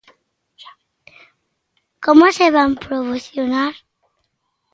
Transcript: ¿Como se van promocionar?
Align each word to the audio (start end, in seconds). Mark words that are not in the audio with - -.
¿Como 2.05 2.25
se 2.37 2.47
van 2.55 2.71
promocionar? 2.85 3.73